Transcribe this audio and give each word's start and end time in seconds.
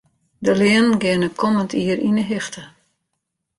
De 0.45 0.55
leanen 0.59 0.99
geane 1.01 1.29
kommend 1.39 1.71
jier 1.77 1.99
yn 2.07 2.17
'e 2.21 2.25
hichte. 2.31 2.63